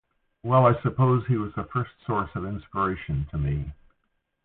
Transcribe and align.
Well, 0.41 0.65
I 0.65 0.81
suppose 0.81 1.27
he 1.27 1.37
was 1.37 1.53
the 1.53 1.65
first 1.65 1.91
source 2.07 2.31
of 2.33 2.43
inspiration 2.43 3.27
to 3.29 3.37
me. 3.37 3.71